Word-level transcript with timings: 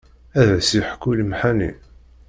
Ad 0.39 0.49
as-yeḥku 0.57 1.11
lemḥani. 1.19 1.71